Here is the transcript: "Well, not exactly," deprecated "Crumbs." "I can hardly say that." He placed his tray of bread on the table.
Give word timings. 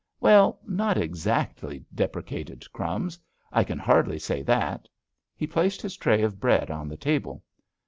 "Well, 0.19 0.57
not 0.65 0.97
exactly," 0.97 1.85
deprecated 1.93 2.73
"Crumbs." 2.73 3.19
"I 3.53 3.63
can 3.63 3.77
hardly 3.77 4.17
say 4.17 4.41
that." 4.41 4.87
He 5.35 5.45
placed 5.45 5.79
his 5.79 5.95
tray 5.95 6.23
of 6.23 6.39
bread 6.39 6.71
on 6.71 6.87
the 6.87 6.97
table. 6.97 7.43